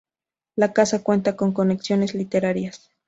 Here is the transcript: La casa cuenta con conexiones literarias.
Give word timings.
La 0.55 0.73
casa 0.73 1.03
cuenta 1.03 1.35
con 1.35 1.51
conexiones 1.53 2.15
literarias. 2.15 2.89